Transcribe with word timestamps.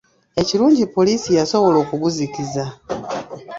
Ekirungi 0.41 0.83
poliisi 0.95 1.29
yasobola 1.39 1.77
okuguzikiza. 1.83 2.65